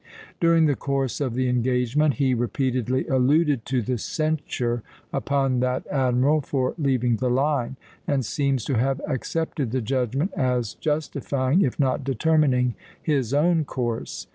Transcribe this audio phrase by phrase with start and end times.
[0.39, 4.81] During the course of the engagement he repeatedly alluded to the censure
[5.13, 7.75] upon that admiral for leaving the line,
[8.07, 14.25] and seems to have accepted the judgment as justifying, if not determining, his own course.